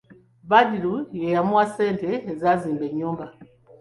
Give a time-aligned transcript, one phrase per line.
[0.49, 3.25] Badru ye yamuwa ssente ezazimba ennyumba.